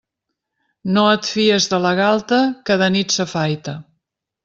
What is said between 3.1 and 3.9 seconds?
s'afaita.